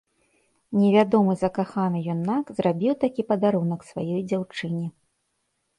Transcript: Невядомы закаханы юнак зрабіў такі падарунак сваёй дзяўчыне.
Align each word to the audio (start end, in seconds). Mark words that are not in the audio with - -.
Невядомы 0.83 1.33
закаханы 1.43 1.99
юнак 2.15 2.45
зрабіў 2.61 2.93
такі 3.05 3.21
падарунак 3.31 3.81
сваёй 3.93 4.21
дзяўчыне. 4.35 4.85